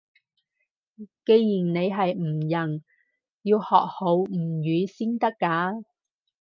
[1.27, 2.83] 既然你係吳人，
[3.43, 5.83] 要學好吳語先得㗎